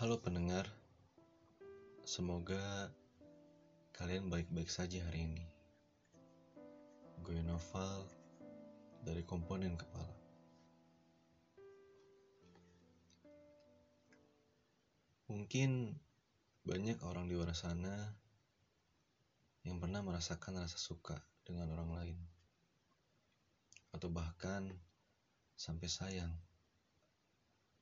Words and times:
Halo 0.00 0.16
pendengar, 0.16 0.64
semoga 2.08 2.88
kalian 3.92 4.32
baik-baik 4.32 4.72
saja 4.72 5.04
hari 5.04 5.28
ini. 5.28 5.44
Gue 7.20 7.36
Noval 7.44 8.08
dari 9.04 9.20
komponen 9.28 9.76
kepala. 9.76 10.16
Mungkin 15.28 15.92
banyak 16.64 17.04
orang 17.04 17.28
di 17.28 17.36
luar 17.36 17.52
sana 17.52 18.16
yang 19.68 19.84
pernah 19.84 20.00
merasakan 20.00 20.64
rasa 20.64 20.80
suka 20.80 21.20
dengan 21.44 21.76
orang 21.76 21.92
lain, 21.92 22.18
atau 23.92 24.08
bahkan 24.08 24.64
sampai 25.60 25.92
sayang 25.92 26.32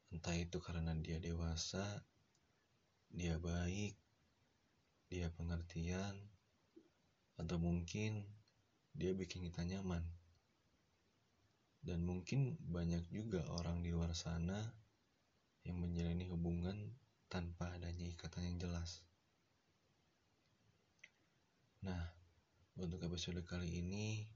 Entah 0.08 0.32
itu 0.32 0.56
karena 0.56 0.96
dia 0.96 1.20
dewasa, 1.20 1.84
dia 3.12 3.36
baik, 3.36 3.92
dia 5.12 5.28
pengertian, 5.36 6.16
atau 7.36 7.56
mungkin 7.60 8.24
dia 8.96 9.12
bikin 9.12 9.44
kita 9.48 9.68
nyaman. 9.68 10.00
Dan 11.84 12.02
mungkin 12.04 12.56
banyak 12.58 13.04
juga 13.12 13.44
orang 13.60 13.84
di 13.84 13.92
luar 13.92 14.16
sana 14.16 14.58
yang 15.62 15.78
menjalani 15.78 16.24
hubungan 16.26 16.76
tanpa 17.28 17.68
adanya 17.76 18.08
ikatan 18.08 18.48
yang 18.48 18.56
jelas. 18.56 19.04
Nah, 21.84 22.02
untuk 22.74 22.98
episode 23.04 23.44
kali 23.46 23.78
ini, 23.78 24.26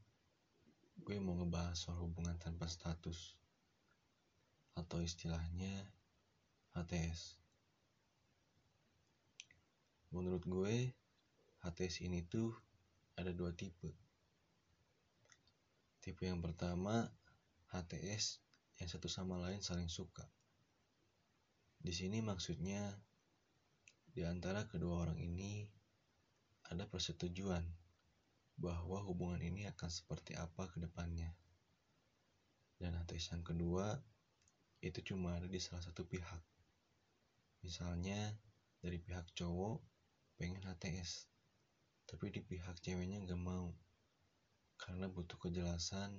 gue 1.02 1.16
mau 1.18 1.34
ngebahas 1.34 1.74
soal 1.74 1.98
hubungan 2.06 2.38
tanpa 2.38 2.70
status 2.70 3.41
atau 4.92 5.00
istilahnya 5.00 5.88
HTS. 6.76 7.40
Menurut 10.12 10.44
gue, 10.44 10.92
HTS 11.64 12.04
ini 12.04 12.20
tuh 12.28 12.52
ada 13.16 13.32
dua 13.32 13.56
tipe. 13.56 13.88
Tipe 15.96 16.28
yang 16.28 16.44
pertama, 16.44 17.08
HTS 17.72 18.44
yang 18.84 18.92
satu 18.92 19.08
sama 19.08 19.40
lain 19.40 19.64
saling 19.64 19.88
suka. 19.88 20.28
Di 21.80 21.96
sini 21.96 22.20
maksudnya, 22.20 22.92
di 24.12 24.28
antara 24.28 24.68
kedua 24.68 25.08
orang 25.08 25.16
ini 25.16 25.72
ada 26.68 26.84
persetujuan 26.84 27.64
bahwa 28.60 29.00
hubungan 29.08 29.40
ini 29.40 29.64
akan 29.72 29.88
seperti 29.88 30.36
apa 30.36 30.68
ke 30.68 30.84
depannya. 30.84 31.32
Dan 32.76 32.92
HTS 33.00 33.32
yang 33.32 33.40
kedua 33.40 34.11
itu 34.82 35.14
cuma 35.14 35.38
ada 35.38 35.46
di 35.46 35.62
salah 35.62 35.80
satu 35.80 36.02
pihak. 36.02 36.42
Misalnya 37.62 38.34
dari 38.82 38.98
pihak 38.98 39.30
cowok 39.38 39.78
pengen 40.34 40.66
HTS, 40.66 41.30
tapi 42.10 42.34
di 42.34 42.42
pihak 42.42 42.82
ceweknya 42.82 43.22
gak 43.22 43.38
mau 43.38 43.70
karena 44.82 45.06
butuh 45.06 45.38
kejelasan 45.38 46.18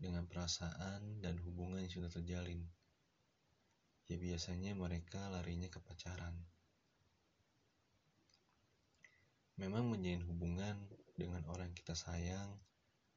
dengan 0.00 0.24
perasaan 0.24 1.20
dan 1.20 1.36
hubungan 1.44 1.84
yang 1.84 1.92
sudah 1.92 2.08
terjalin. 2.08 2.64
Ya 4.08 4.16
biasanya 4.16 4.72
mereka 4.72 5.28
larinya 5.28 5.68
ke 5.68 5.76
pacaran. 5.78 6.32
Memang 9.60 9.92
menjalin 9.92 10.24
hubungan 10.24 10.88
dengan 11.12 11.44
orang 11.52 11.76
kita 11.76 11.92
sayang 11.92 12.56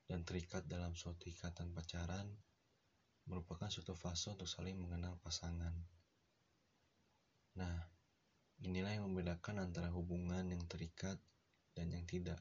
dan 0.05 0.27
terikat 0.27 0.67
dalam 0.67 0.93
suatu 0.93 1.31
ikatan 1.31 1.71
pacaran 1.71 2.27
merupakan 3.25 3.65
suatu 3.69 3.97
fase 3.97 4.29
untuk 4.33 4.45
saling 4.45 4.77
mengenal 4.77 5.17
pasangan. 5.25 5.73
Nah, 7.57 7.75
inilah 8.61 8.93
yang 8.93 9.09
membedakan 9.09 9.65
antara 9.65 9.89
hubungan 9.89 10.45
yang 10.45 10.61
terikat 10.69 11.17
dan 11.73 11.89
yang 11.89 12.05
tidak. 12.05 12.37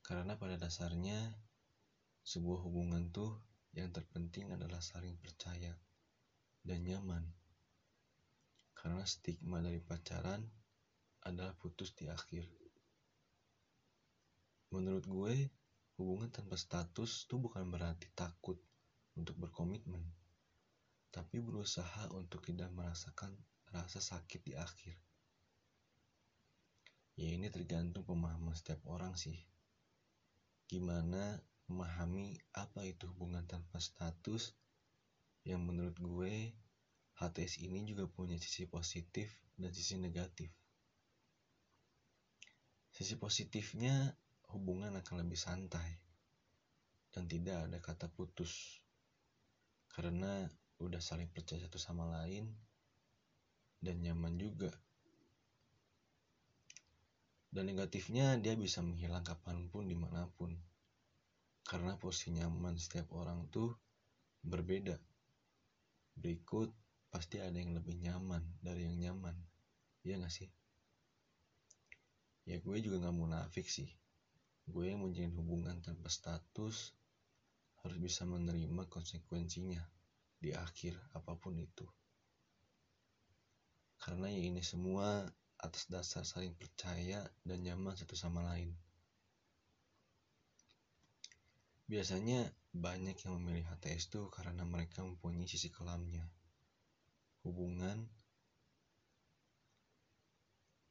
Karena 0.00 0.34
pada 0.40 0.56
dasarnya, 0.56 1.36
sebuah 2.24 2.64
hubungan 2.64 3.12
tuh 3.12 3.36
yang 3.76 3.92
terpenting 3.92 4.50
adalah 4.50 4.80
saling 4.80 5.14
percaya 5.20 5.76
dan 6.64 6.82
nyaman. 6.82 7.22
Karena 8.72 9.04
stigma 9.04 9.60
dari 9.60 9.78
pacaran 9.78 10.40
adalah 11.28 11.52
putus 11.60 11.92
di 11.92 12.08
akhir. 12.08 12.48
Menurut 14.72 15.04
gue, 15.04 15.34
hubungan 16.00 16.32
tanpa 16.32 16.56
status 16.56 17.28
tuh 17.28 17.44
bukan 17.44 17.68
berarti 17.68 18.08
takut 18.16 18.56
untuk 19.20 19.36
berkomitmen, 19.36 20.00
tapi 21.12 21.44
berusaha 21.44 22.08
untuk 22.16 22.40
tidak 22.48 22.72
merasakan 22.72 23.36
rasa 23.68 24.00
sakit 24.00 24.40
di 24.42 24.56
akhir. 24.56 24.96
Ya 27.20 27.36
ini 27.36 27.52
tergantung 27.52 28.08
pemahaman 28.08 28.56
setiap 28.56 28.80
orang 28.88 29.12
sih. 29.20 29.36
Gimana 30.64 31.36
memahami 31.68 32.40
apa 32.56 32.82
itu 32.88 33.04
hubungan 33.12 33.44
tanpa 33.44 33.76
status 33.76 34.56
yang 35.44 35.62
menurut 35.62 35.94
gue 36.00 36.56
HTS 37.20 37.60
ini 37.60 37.84
juga 37.84 38.08
punya 38.08 38.40
sisi 38.40 38.64
positif 38.64 39.28
dan 39.60 39.68
sisi 39.76 40.00
negatif. 40.00 40.48
Sisi 42.90 43.20
positifnya 43.20 44.16
hubungan 44.50 44.96
akan 44.96 45.22
lebih 45.22 45.36
santai 45.36 46.00
dan 47.12 47.28
tidak 47.28 47.68
ada 47.68 47.78
kata 47.78 48.06
putus 48.10 48.80
karena 49.90 50.46
udah 50.80 51.02
saling 51.02 51.28
percaya 51.28 51.60
satu 51.66 51.76
sama 51.76 52.08
lain 52.08 52.48
dan 53.82 54.00
nyaman 54.00 54.36
juga. 54.40 54.70
Dan 57.50 57.66
negatifnya 57.66 58.38
dia 58.38 58.54
bisa 58.54 58.78
menghilang 58.78 59.26
kapan 59.26 59.66
pun 59.68 59.90
di 59.90 59.98
mana 59.98 60.30
pun. 60.38 60.54
Karena 61.66 61.98
posisi 61.98 62.30
nyaman 62.38 62.78
setiap 62.78 63.10
orang 63.10 63.50
tuh 63.50 63.74
berbeda. 64.46 64.94
Berikut 66.14 66.70
pasti 67.10 67.42
ada 67.42 67.58
yang 67.58 67.74
lebih 67.74 67.98
nyaman 67.98 68.40
dari 68.62 68.86
yang 68.86 68.96
nyaman. 69.02 69.34
Iya 70.06 70.22
gak 70.22 70.30
sih? 70.30 70.48
Ya 72.46 72.62
gue 72.62 72.76
juga 72.78 73.02
gak 73.02 73.18
munafik 73.18 73.66
sih. 73.66 73.90
Gue 74.70 74.94
yang 74.94 75.02
menjalin 75.02 75.34
hubungan 75.34 75.82
tanpa 75.82 76.06
status 76.06 76.94
harus 77.80 77.98
bisa 78.00 78.28
menerima 78.28 78.88
konsekuensinya 78.88 79.80
di 80.40 80.52
akhir 80.56 80.96
apa 81.16 81.36
pun 81.36 81.56
itu. 81.56 81.84
Karena 84.00 84.32
ya 84.32 84.40
ini 84.40 84.64
semua 84.64 85.28
atas 85.60 85.84
dasar 85.92 86.24
saling 86.24 86.56
percaya 86.56 87.20
dan 87.44 87.60
nyaman 87.60 87.92
satu 87.92 88.16
sama 88.16 88.40
lain. 88.48 88.72
Biasanya 91.84 92.48
banyak 92.72 93.18
yang 93.26 93.34
memilih 93.36 93.66
HTS 93.66 94.14
itu 94.14 94.22
karena 94.32 94.62
mereka 94.64 95.04
mempunyai 95.04 95.44
sisi 95.44 95.68
kelamnya. 95.68 96.24
Hubungan 97.44 98.08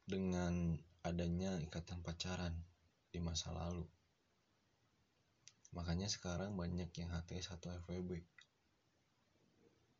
dengan 0.06 0.76
adanya 1.02 1.56
ikatan 1.62 2.04
pacaran 2.04 2.52
di 3.10 3.18
masa 3.18 3.50
lalu. 3.50 3.86
Makanya 5.70 6.10
sekarang 6.10 6.58
banyak 6.58 6.90
yang 6.98 7.10
HTS 7.14 7.54
atau 7.54 7.70
FWB. 7.86 8.18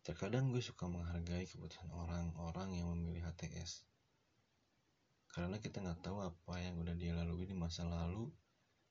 Terkadang 0.02 0.50
gue 0.50 0.58
suka 0.58 0.90
menghargai 0.90 1.46
keputusan 1.46 1.92
orang-orang 1.94 2.74
yang 2.74 2.90
memilih 2.90 3.30
HTS. 3.30 3.86
Karena 5.30 5.62
kita 5.62 5.78
nggak 5.78 6.02
tahu 6.02 6.26
apa 6.26 6.54
yang 6.58 6.80
udah 6.82 6.98
dia 6.98 7.14
lalui 7.14 7.46
di 7.46 7.54
masa 7.54 7.86
lalu 7.86 8.26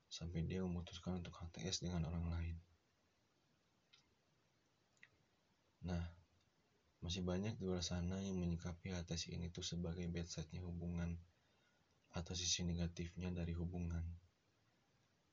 sampai 0.07 0.47
dia 0.47 0.63
memutuskan 0.63 1.19
untuk 1.19 1.35
HTS 1.35 1.83
dengan 1.83 2.07
orang 2.07 2.25
lain. 2.31 2.55
Nah, 5.83 6.03
masih 7.03 7.23
banyak 7.23 7.55
di 7.59 7.63
luar 7.67 7.83
sana 7.83 8.19
yang 8.23 8.39
menyikapi 8.39 8.95
HTS 8.95 9.35
ini 9.35 9.51
tuh 9.51 9.63
sebagai 9.63 10.07
bad 10.07 10.27
side-nya 10.27 10.63
hubungan 10.63 11.19
atau 12.15 12.33
sisi 12.35 12.63
negatifnya 12.63 13.31
dari 13.35 13.51
hubungan. 13.55 14.01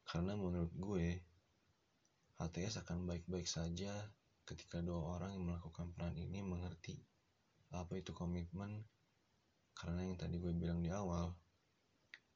Karena 0.06 0.38
menurut 0.38 0.70
gue, 0.74 1.18
HTS 2.36 2.84
akan 2.84 3.08
baik-baik 3.08 3.48
saja 3.48 3.96
ketika 4.44 4.84
dua 4.84 5.16
orang 5.16 5.32
yang 5.32 5.48
melakukan 5.48 5.88
peran 5.96 6.12
ini 6.20 6.44
mengerti 6.44 7.00
apa 7.72 7.96
itu 7.96 8.12
komitmen. 8.12 8.84
Karena 9.72 10.04
yang 10.04 10.20
tadi 10.20 10.36
gue 10.36 10.52
bilang 10.52 10.84
di 10.84 10.92
awal 10.92 11.32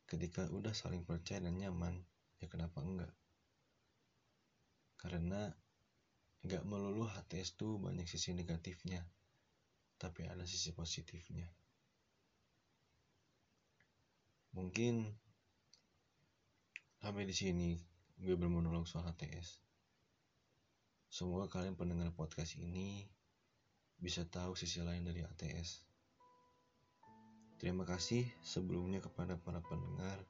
ketika 0.09 0.49
udah 0.49 0.73
saling 0.73 1.05
percaya 1.05 1.45
dan 1.45 1.61
nyaman 1.61 2.01
ya 2.41 2.49
kenapa 2.49 2.81
enggak? 2.81 3.13
Karena 4.97 5.53
enggak 6.49 6.65
melulu 6.65 7.05
HTS 7.05 7.61
tuh 7.61 7.77
banyak 7.77 8.09
sisi 8.09 8.33
negatifnya 8.33 9.05
tapi 10.01 10.25
ada 10.25 10.49
sisi 10.49 10.73
positifnya. 10.73 11.45
Mungkin 14.57 15.13
sampai 17.05 17.29
di 17.29 17.37
sini 17.37 17.77
gue 18.17 18.33
bermonolog 18.33 18.89
soal 18.89 19.05
HTS 19.05 19.61
Semoga 21.11 21.51
kalian 21.51 21.75
pendengar 21.75 22.15
podcast 22.15 22.55
ini 22.55 23.03
bisa 23.99 24.23
tahu 24.31 24.55
sisi 24.55 24.79
lain 24.79 25.03
dari 25.03 25.27
ATS. 25.27 25.83
Terima 27.59 27.83
kasih 27.83 28.23
sebelumnya 28.47 29.03
kepada 29.03 29.35
para 29.35 29.59
pendengar 29.59 30.23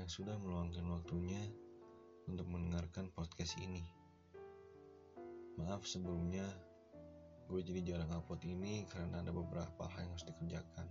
yang 0.00 0.08
sudah 0.08 0.40
meluangkan 0.40 0.88
waktunya 0.88 1.44
untuk 2.24 2.48
mendengarkan 2.48 3.12
podcast 3.12 3.60
ini. 3.60 3.84
Maaf 5.60 5.84
sebelumnya, 5.84 6.48
gue 7.52 7.60
jadi 7.60 7.92
jarang 7.92 8.16
upload 8.16 8.40
ini 8.48 8.88
karena 8.88 9.20
ada 9.20 9.36
beberapa 9.36 9.84
hal 9.84 10.08
yang 10.08 10.16
harus 10.16 10.24
dikerjakan. 10.24 10.88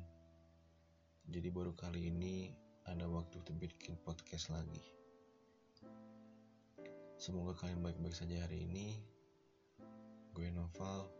Jadi 1.25 1.49
baru 1.49 1.73
kali 1.73 2.13
ini 2.13 2.53
ada 2.85 3.09
waktu 3.09 3.41
untuk 3.41 3.57
bikin 3.57 3.97
podcast 4.05 4.53
lagi. 4.53 4.98
Semoga 7.19 7.51
kalian 7.51 7.83
baik-baik 7.83 8.15
saja 8.15 8.47
hari 8.47 8.63
ini. 8.63 8.95
Gue 10.31 10.47
Noval 10.55 11.11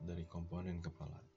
dari 0.00 0.24
komponen 0.24 0.80
kepala. 0.80 1.31